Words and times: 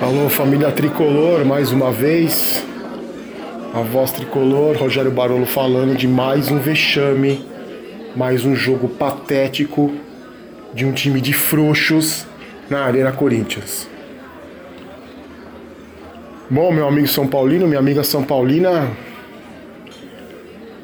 Alô, 0.00 0.28
família 0.28 0.72
tricolor, 0.72 1.44
mais 1.44 1.70
uma 1.70 1.92
vez. 1.92 2.64
A 3.72 3.80
voz 3.80 4.10
tricolor, 4.10 4.76
Rogério 4.76 5.10
Barolo 5.10 5.46
falando 5.46 5.96
de 5.96 6.08
mais 6.08 6.50
um 6.50 6.58
vexame, 6.58 7.46
mais 8.14 8.44
um 8.44 8.56
jogo 8.56 8.88
patético 8.88 9.94
de 10.74 10.84
um 10.84 10.92
time 10.92 11.20
de 11.20 11.32
frouxos 11.32 12.26
na 12.68 12.84
Arena 12.84 13.12
Corinthians. 13.12 13.88
Bom, 16.50 16.72
meu 16.72 16.88
amigo 16.88 17.06
São 17.06 17.28
Paulino, 17.28 17.66
minha 17.66 17.78
amiga 17.78 18.02
São 18.02 18.24
Paulina, 18.24 18.90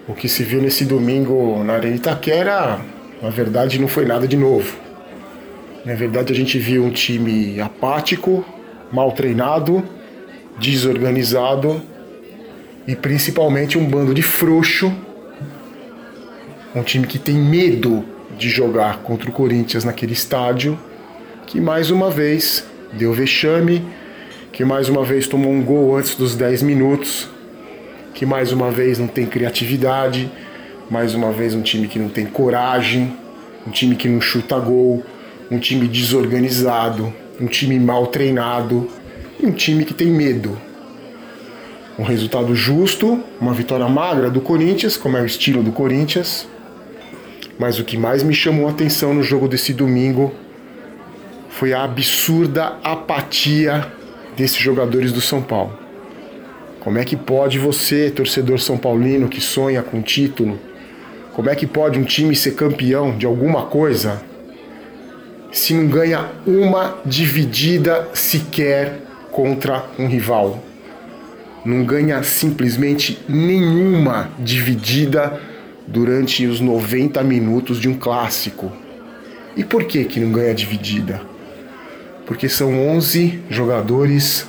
o 0.07 0.15
que 0.15 0.29
se 0.29 0.45
viu 0.45 0.63
nesse 0.63 0.85
domingo 0.85 1.63
na 1.65 1.75
Arena 1.75 1.97
Itaquera, 1.97 2.81
na 3.21 3.29
verdade, 3.29 3.81
não 3.81 3.89
foi 3.89 4.07
nada 4.07 4.27
de 4.27 4.37
novo. 4.37 4.79
Na 5.85 5.95
verdade, 5.95 6.33
a 6.33 6.37
gente 6.37 6.59
viu 6.59 6.85
um 6.85 6.91
time 6.91 7.61
apático, 7.61 8.45
mal 8.93 9.13
treinado, 9.13 9.83
desorganizado 10.59 11.81
e 12.87 12.97
principalmente 12.97 13.79
um 13.79 13.85
bando 13.85 14.13
de 14.13 14.23
frouxo. 14.23 14.93
Um 16.75 16.83
time 16.83 17.07
que 17.07 17.19
tem 17.19 17.35
medo 17.35 18.05
de 18.39 18.49
jogar 18.49 18.99
contra 18.99 19.29
o 19.29 19.33
Corinthians 19.33 19.85
naquele 19.85 20.13
estádio, 20.13 20.79
que 21.47 21.61
mais 21.61 21.91
uma 21.91 22.11
vez 22.11 22.65
deu 22.93 23.13
vexame, 23.13 23.85
que 24.53 24.65
mais 24.65 24.89
uma 24.89 25.05
vez 25.05 25.27
tomou 25.27 25.53
um 25.53 25.63
gol 25.63 25.97
antes 25.97 26.15
dos 26.15 26.35
10 26.35 26.63
minutos, 26.63 27.29
que 28.15 28.25
mais 28.27 28.53
uma 28.53 28.71
vez 28.71 28.99
não 28.99 29.07
tem 29.07 29.27
criatividade, 29.27 30.31
mais 30.91 31.15
uma 31.15 31.33
vez 31.33 31.55
um 31.55 31.63
time 31.63 31.87
que 31.87 31.99
não 31.99 32.09
tem 32.09 32.27
coragem, 32.27 33.17
um 33.67 33.71
time 33.71 33.95
que 33.95 34.09
não 34.09 34.21
chuta 34.21 34.59
gol, 34.59 35.05
um 35.51 35.59
time 35.59 35.87
desorganizado, 35.87 37.13
um 37.41 37.47
time 37.47 37.79
mal 37.79 38.07
treinado 38.07 38.89
e 39.41 39.47
um 39.47 39.53
time 39.53 39.85
que 39.85 39.95
tem 39.95 40.09
medo. 40.09 40.59
Um 41.99 42.03
resultado 42.03 42.55
justo, 42.55 43.23
uma 43.41 43.55
vitória 43.55 43.89
magra 43.89 44.31
do 44.31 44.41
Corinthians, 44.41 44.97
como 44.97 45.17
é 45.17 45.23
o 45.23 45.27
estilo 45.27 45.63
do 45.63 45.73
Corinthians. 45.73 46.47
Mas 47.59 47.79
o 47.79 47.85
que 47.85 47.97
mais 47.97 48.23
me 48.23 48.35
chamou 48.35 48.67
a 48.67 48.71
atenção 48.71 49.15
no 49.15 49.23
jogo 49.23 49.49
desse 49.49 49.73
domingo 49.73 50.33
foi 51.49 51.73
a 51.73 51.83
absurda 51.83 52.79
apatia 52.83 53.87
desses 54.37 54.59
jogadores 54.59 55.13
do 55.13 55.21
São 55.21 55.43
Paulo. 55.43 55.79
Como 56.81 56.99
é 56.99 57.05
que 57.05 57.17
pode 57.17 57.59
você, 57.59 58.11
torcedor 58.11 58.59
são 58.59 58.79
paulino 58.79 59.29
que 59.29 59.41
sonha 59.41 59.83
com 59.83 60.01
título, 60.01 60.59
como 61.33 61.51
é 61.51 61.55
que 61.55 61.67
pode 61.67 61.99
um 61.99 62.05
time 62.05 62.35
ser 62.35 62.53
campeão 62.53 63.17
de 63.17 63.27
alguma 63.27 63.67
coisa 63.67 64.23
se 65.53 65.75
não 65.75 65.89
ganha 65.89 66.31
uma 66.47 66.99
dividida 67.05 68.09
sequer 68.15 69.01
contra 69.31 69.85
um 69.99 70.07
rival. 70.07 70.63
Não 71.65 71.85
ganha 71.85 72.23
simplesmente 72.23 73.19
nenhuma 73.29 74.31
dividida 74.39 75.41
durante 75.87 76.47
os 76.47 76.61
90 76.61 77.23
minutos 77.25 77.81
de 77.81 77.89
um 77.89 77.95
clássico. 77.95 78.71
E 79.57 79.65
por 79.65 79.85
que 79.85 80.05
que 80.05 80.21
não 80.21 80.31
ganha 80.31 80.55
dividida? 80.55 81.21
Porque 82.27 82.49
são 82.49 82.89
11 82.89 83.41
jogadores, 83.51 84.47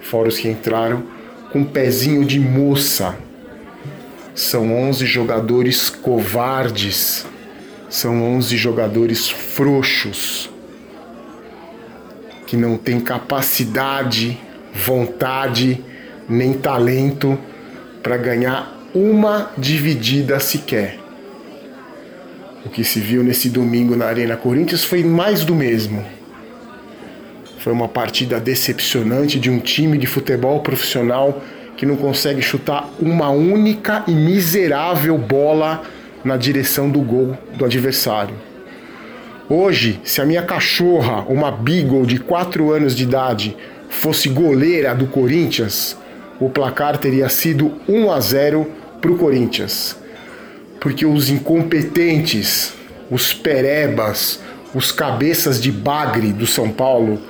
fora 0.00 0.28
os 0.28 0.38
que 0.38 0.48
entraram, 0.48 1.02
com 1.52 1.62
pezinho 1.62 2.24
de 2.24 2.40
moça. 2.40 3.14
São 4.34 4.74
11 4.74 5.04
jogadores 5.04 5.90
covardes 5.90 7.26
são 7.92 8.22
11 8.36 8.56
jogadores 8.56 9.28
frouxos 9.28 10.48
que 12.46 12.56
não 12.56 12.78
têm 12.78 12.98
capacidade, 12.98 14.40
vontade 14.72 15.84
nem 16.26 16.54
talento 16.54 17.38
para 18.02 18.16
ganhar 18.16 18.80
uma 18.94 19.50
dividida 19.58 20.40
sequer. 20.40 20.98
O 22.64 22.70
que 22.70 22.82
se 22.82 22.98
viu 22.98 23.22
nesse 23.22 23.50
domingo 23.50 23.94
na 23.94 24.06
Arena 24.06 24.38
Corinthians 24.38 24.84
foi 24.84 25.04
mais 25.04 25.44
do 25.44 25.54
mesmo. 25.54 26.02
Foi 27.58 27.74
uma 27.74 27.88
partida 27.88 28.40
decepcionante 28.40 29.38
de 29.38 29.50
um 29.50 29.58
time 29.58 29.98
de 29.98 30.06
futebol 30.06 30.60
profissional 30.60 31.42
que 31.76 31.84
não 31.84 31.96
consegue 31.96 32.40
chutar 32.40 32.88
uma 32.98 33.28
única 33.28 34.02
e 34.06 34.12
miserável 34.12 35.18
bola 35.18 35.82
na 36.24 36.36
direção 36.36 36.90
do 36.90 37.00
gol 37.00 37.36
do 37.54 37.64
adversário. 37.64 38.34
Hoje, 39.48 40.00
se 40.04 40.20
a 40.20 40.24
minha 40.24 40.42
cachorra, 40.42 41.24
uma 41.28 41.50
Beagle 41.50 42.06
de 42.06 42.18
4 42.18 42.72
anos 42.72 42.96
de 42.96 43.02
idade, 43.02 43.56
fosse 43.88 44.28
goleira 44.28 44.94
do 44.94 45.06
Corinthians, 45.06 45.96
o 46.40 46.48
placar 46.48 46.96
teria 46.98 47.28
sido 47.28 47.72
1 47.88 48.10
a 48.10 48.20
0 48.20 48.70
para 49.00 49.10
o 49.10 49.18
Corinthians. 49.18 49.96
Porque 50.80 51.04
os 51.04 51.28
incompetentes, 51.28 52.72
os 53.10 53.34
perebas, 53.34 54.40
os 54.74 54.90
cabeças 54.90 55.60
de 55.60 55.70
bagre 55.70 56.32
do 56.32 56.46
São 56.46 56.70
Paulo 56.70 57.20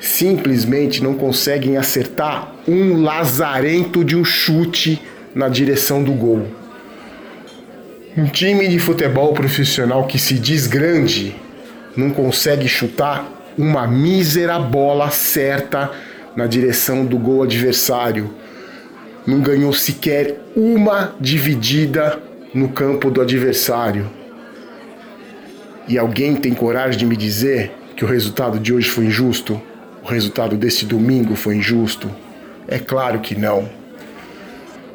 simplesmente 0.00 1.02
não 1.02 1.14
conseguem 1.14 1.76
acertar 1.76 2.52
um 2.66 3.02
lazarento 3.02 4.04
de 4.04 4.16
um 4.16 4.24
chute 4.24 5.02
na 5.34 5.48
direção 5.48 6.02
do 6.02 6.12
gol. 6.12 6.46
Um 8.18 8.24
time 8.24 8.66
de 8.66 8.80
futebol 8.80 9.32
profissional 9.32 10.04
que 10.04 10.18
se 10.18 10.34
diz 10.34 10.66
grande 10.66 11.36
não 11.96 12.10
consegue 12.10 12.66
chutar 12.66 13.24
uma 13.56 13.86
mísera 13.86 14.58
bola 14.58 15.08
certa 15.08 15.92
na 16.34 16.44
direção 16.48 17.06
do 17.06 17.16
gol 17.16 17.44
adversário. 17.44 18.34
Não 19.24 19.40
ganhou 19.40 19.72
sequer 19.72 20.40
uma 20.56 21.14
dividida 21.20 22.20
no 22.52 22.70
campo 22.70 23.08
do 23.08 23.20
adversário. 23.20 24.10
E 25.86 25.96
alguém 25.96 26.34
tem 26.34 26.52
coragem 26.52 26.98
de 26.98 27.06
me 27.06 27.16
dizer 27.16 27.70
que 27.94 28.04
o 28.04 28.08
resultado 28.08 28.58
de 28.58 28.74
hoje 28.74 28.90
foi 28.90 29.04
injusto? 29.04 29.62
O 30.02 30.08
resultado 30.08 30.56
desse 30.56 30.84
domingo 30.84 31.36
foi 31.36 31.54
injusto? 31.54 32.10
É 32.66 32.80
claro 32.80 33.20
que 33.20 33.36
não. 33.36 33.68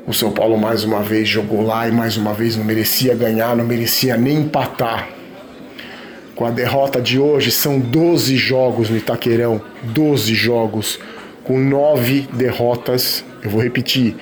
O 0.05 0.11
São 0.13 0.33
Paulo 0.33 0.57
mais 0.57 0.83
uma 0.83 1.01
vez 1.01 1.29
jogou 1.29 1.65
lá 1.65 1.87
e 1.87 1.91
mais 1.91 2.17
uma 2.17 2.33
vez 2.33 2.57
não 2.57 2.65
merecia 2.65 3.15
ganhar, 3.15 3.55
não 3.55 3.63
merecia 3.63 4.17
nem 4.17 4.39
empatar. 4.39 5.07
Com 6.35 6.45
a 6.45 6.51
derrota 6.51 7.01
de 7.01 7.17
hoje, 7.17 7.51
são 7.51 7.79
12 7.79 8.35
jogos 8.35 8.89
no 8.89 8.97
Itaquerão 8.97 9.61
12 9.81 10.35
jogos, 10.35 10.99
com 11.45 11.57
9 11.57 12.27
derrotas. 12.33 13.23
Eu 13.41 13.49
vou 13.49 13.61
repetir: 13.61 14.17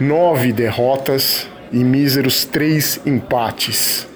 9 0.00 0.50
derrotas 0.50 1.46
e 1.70 1.76
míseros 1.76 2.46
3 2.46 3.02
empates. 3.04 4.06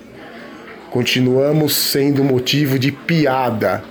Continuamos 0.90 1.76
sendo 1.76 2.24
motivo 2.24 2.78
de 2.78 2.90
piada, 2.90 3.84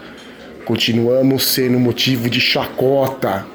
continuamos 0.66 1.46
sendo 1.46 1.78
motivo 1.80 2.31
de 2.31 2.42
chacota, 2.42 3.46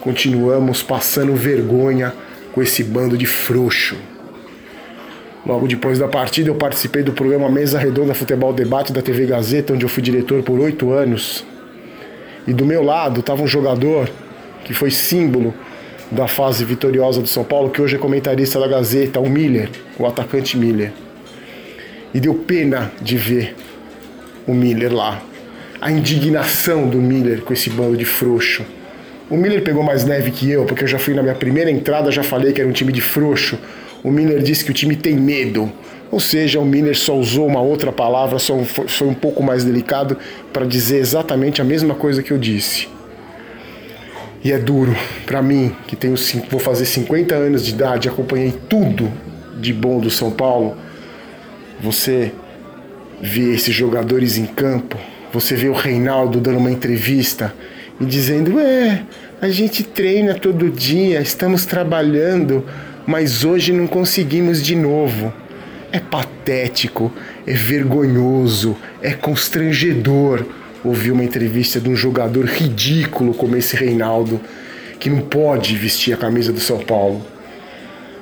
continuamos 0.00 0.82
passando 0.82 1.36
vergonha 1.36 2.12
com 2.56 2.62
esse 2.62 2.82
bando 2.82 3.18
de 3.18 3.26
frouxo. 3.26 3.96
Logo 5.44 5.68
depois 5.68 5.98
da 5.98 6.08
partida, 6.08 6.48
eu 6.48 6.54
participei 6.54 7.02
do 7.02 7.12
programa 7.12 7.50
Mesa 7.50 7.78
Redonda 7.78 8.14
Futebol 8.14 8.50
Debate 8.50 8.94
da 8.94 9.02
TV 9.02 9.26
Gazeta, 9.26 9.74
onde 9.74 9.84
eu 9.84 9.90
fui 9.90 10.02
diretor 10.02 10.42
por 10.42 10.58
oito 10.58 10.90
anos. 10.90 11.44
E 12.48 12.54
do 12.54 12.64
meu 12.64 12.82
lado 12.82 13.20
estava 13.20 13.42
um 13.42 13.46
jogador 13.46 14.08
que 14.64 14.72
foi 14.72 14.90
símbolo 14.90 15.52
da 16.10 16.26
fase 16.26 16.64
vitoriosa 16.64 17.20
do 17.20 17.28
São 17.28 17.44
Paulo, 17.44 17.68
que 17.68 17.82
hoje 17.82 17.96
é 17.96 17.98
comentarista 17.98 18.58
da 18.58 18.66
Gazeta, 18.66 19.20
o 19.20 19.28
Miller, 19.28 19.68
o 19.98 20.06
atacante 20.06 20.56
Miller. 20.56 20.94
E 22.14 22.18
deu 22.18 22.32
pena 22.32 22.90
de 23.02 23.18
ver 23.18 23.54
o 24.46 24.54
Miller 24.54 24.94
lá. 24.94 25.20
A 25.78 25.92
indignação 25.92 26.88
do 26.88 27.02
Miller 27.02 27.42
com 27.42 27.52
esse 27.52 27.68
bando 27.68 27.98
de 27.98 28.06
frouxo. 28.06 28.64
O 29.28 29.36
Miller 29.36 29.62
pegou 29.64 29.82
mais 29.82 30.04
neve 30.04 30.30
que 30.30 30.48
eu, 30.48 30.64
porque 30.64 30.84
eu 30.84 30.88
já 30.88 31.00
fui 31.00 31.12
na 31.12 31.22
minha 31.22 31.34
primeira 31.34 31.68
entrada, 31.68 32.12
já 32.12 32.22
falei 32.22 32.52
que 32.52 32.60
era 32.60 32.70
um 32.70 32.72
time 32.72 32.92
de 32.92 33.00
frouxo. 33.00 33.58
O 34.04 34.10
Miller 34.10 34.40
disse 34.40 34.64
que 34.64 34.70
o 34.70 34.74
time 34.74 34.94
tem 34.94 35.16
medo. 35.16 35.70
Ou 36.12 36.20
seja, 36.20 36.60
o 36.60 36.64
Miller 36.64 36.96
só 36.96 37.16
usou 37.16 37.44
uma 37.44 37.60
outra 37.60 37.90
palavra, 37.90 38.38
só 38.38 38.56
foi 38.62 39.08
um 39.08 39.14
pouco 39.14 39.42
mais 39.42 39.64
delicado 39.64 40.16
para 40.52 40.64
dizer 40.64 40.98
exatamente 40.98 41.60
a 41.60 41.64
mesma 41.64 41.94
coisa 41.94 42.22
que 42.22 42.30
eu 42.30 42.38
disse. 42.38 42.88
E 44.44 44.52
é 44.52 44.58
duro 44.58 44.96
para 45.26 45.42
mim, 45.42 45.74
que 45.88 45.96
tenho 45.96 46.14
vou 46.48 46.60
fazer 46.60 46.84
50 46.84 47.34
anos 47.34 47.64
de 47.64 47.72
idade, 47.72 48.08
acompanhei 48.08 48.54
tudo 48.68 49.12
de 49.58 49.72
bom 49.72 49.98
do 49.98 50.08
São 50.08 50.30
Paulo. 50.30 50.76
Você 51.80 52.30
vê 53.20 53.52
esses 53.52 53.74
jogadores 53.74 54.38
em 54.38 54.46
campo, 54.46 54.96
você 55.32 55.56
vê 55.56 55.68
o 55.68 55.72
Reinaldo 55.72 56.40
dando 56.40 56.58
uma 56.58 56.70
entrevista 56.70 57.52
dizendo: 58.00 58.58
é, 58.58 59.02
a 59.40 59.48
gente 59.48 59.82
treina 59.82 60.34
todo 60.34 60.70
dia, 60.70 61.20
estamos 61.20 61.64
trabalhando, 61.64 62.64
mas 63.06 63.44
hoje 63.44 63.72
não 63.72 63.86
conseguimos 63.86 64.62
de 64.62 64.74
novo. 64.74 65.32
É 65.92 66.00
patético, 66.00 67.12
é 67.46 67.52
vergonhoso, 67.52 68.76
é 69.00 69.12
constrangedor 69.12 70.44
ouvir 70.84 71.10
uma 71.10 71.24
entrevista 71.24 71.80
de 71.80 71.88
um 71.88 71.96
jogador 71.96 72.44
ridículo 72.44 73.34
como 73.34 73.56
esse 73.56 73.76
Reinaldo, 73.76 74.40
que 74.98 75.10
não 75.10 75.20
pode 75.20 75.76
vestir 75.76 76.14
a 76.14 76.16
camisa 76.16 76.52
do 76.52 76.60
São 76.60 76.78
Paulo. 76.78 77.24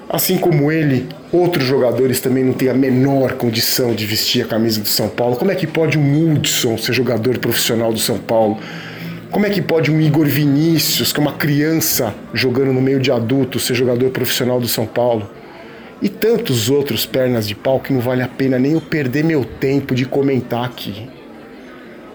Assim 0.08 0.38
como 0.38 0.70
ele, 0.70 1.08
outros 1.32 1.64
jogadores 1.64 2.20
também 2.20 2.44
não 2.44 2.52
têm 2.52 2.68
a 2.68 2.74
menor 2.74 3.32
condição 3.32 3.94
de 3.94 4.06
vestir 4.06 4.44
a 4.44 4.46
camisa 4.46 4.80
do 4.80 4.88
São 4.88 5.08
Paulo. 5.08 5.36
Como 5.36 5.50
é 5.50 5.54
que 5.54 5.66
pode 5.66 5.98
um 5.98 6.32
Hudson 6.32 6.78
ser 6.78 6.92
jogador 6.92 7.38
profissional 7.38 7.92
do 7.92 7.98
São 7.98 8.18
Paulo? 8.18 8.58
Como 9.34 9.46
é 9.46 9.50
que 9.50 9.60
pode 9.60 9.90
um 9.90 10.00
Igor 10.00 10.26
Vinícius, 10.26 11.12
que 11.12 11.18
é 11.18 11.20
uma 11.20 11.32
criança 11.32 12.14
jogando 12.32 12.72
no 12.72 12.80
meio 12.80 13.00
de 13.00 13.10
adultos, 13.10 13.64
ser 13.66 13.74
jogador 13.74 14.10
profissional 14.10 14.60
do 14.60 14.68
São 14.68 14.86
Paulo? 14.86 15.28
E 16.00 16.08
tantos 16.08 16.70
outros 16.70 17.04
pernas 17.04 17.48
de 17.48 17.52
pau 17.52 17.80
que 17.80 17.92
não 17.92 17.98
vale 17.98 18.22
a 18.22 18.28
pena 18.28 18.60
nem 18.60 18.74
eu 18.74 18.80
perder 18.80 19.24
meu 19.24 19.44
tempo 19.44 19.92
de 19.92 20.04
comentar 20.04 20.64
aqui. 20.64 21.10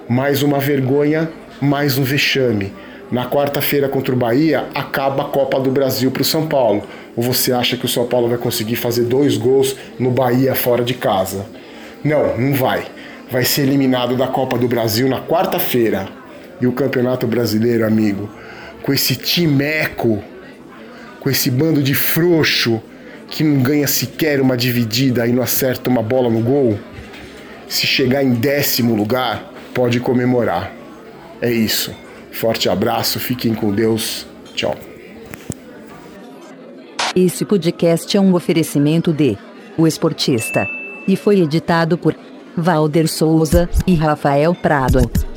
Mais 0.08 0.42
uma 0.42 0.60
vergonha, 0.60 1.30
mais 1.60 1.98
um 1.98 2.04
vexame. 2.04 2.72
Na 3.12 3.26
quarta-feira 3.26 3.90
contra 3.90 4.16
o 4.16 4.18
Bahia, 4.18 4.68
acaba 4.74 5.24
a 5.24 5.28
Copa 5.28 5.60
do 5.60 5.72
Brasil 5.72 6.12
para 6.12 6.22
o 6.22 6.26
São 6.26 6.48
Paulo. 6.48 6.84
Ou 7.18 7.22
você 7.22 7.52
acha 7.52 7.76
que 7.76 7.86
o 7.86 7.90
São 7.90 8.08
Paulo 8.08 8.30
vai 8.30 8.38
conseguir 8.38 8.78
fazer 8.78 9.04
dois 9.04 9.36
gols 9.36 9.76
no 10.00 10.10
Bahia 10.10 10.56
fora 10.56 10.86
de 10.86 10.94
casa? 10.94 11.46
Não, 12.02 12.38
não 12.38 12.54
vai. 12.54 12.86
Vai 13.30 13.44
ser 13.44 13.64
eliminado 13.64 14.16
da 14.16 14.28
Copa 14.28 14.58
do 14.58 14.70
Brasil 14.70 15.10
na 15.10 15.20
quarta-feira. 15.20 16.19
E 16.62 16.68
o 16.68 16.72
Campeonato 16.72 17.26
Brasileiro, 17.26 17.86
amigo, 17.86 18.30
com 18.82 18.94
esse 18.94 19.16
timeco, 19.16 20.22
com 21.20 21.30
esse 21.30 21.50
bando 21.50 21.82
de 21.82 21.94
frouxo 21.94 22.82
que 23.30 23.44
não 23.44 23.62
ganha 23.62 23.88
sequer 23.88 24.42
uma 24.42 24.58
dividida 24.58 25.28
e 25.28 25.32
não 25.32 25.44
acerta 25.44 25.90
uma 25.90 26.02
bola 26.02 26.30
no 26.30 26.42
gol, 26.42 26.80
se 27.68 27.86
chegar 27.86 28.24
em 28.24 28.34
décimo 28.34 28.96
lugar, 28.96 29.54
pode 29.74 30.00
comemorar. 30.00 30.74
É 31.42 31.52
isso. 31.52 31.96
Forte 32.32 32.68
abraço, 32.68 33.20
fiquem 33.20 33.54
com 33.54 33.72
Deus. 33.72 34.26
Tchau. 34.56 34.76
Esse 37.16 37.46
podcast 37.46 38.16
é 38.16 38.20
um 38.20 38.34
oferecimento 38.34 39.14
de 39.14 39.38
O 39.78 39.88
Esportista 39.88 40.68
e 41.08 41.16
foi 41.16 41.42
editado 41.42 41.98
por 41.98 42.16
Valder 42.56 43.08
Souza 43.08 43.70
e 43.86 43.96
Rafael 43.96 44.54
Prado. 44.54 45.29